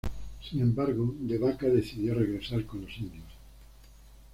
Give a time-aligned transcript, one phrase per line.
[0.49, 3.27] Sin embargo de Vaca decidió regresar con los indios.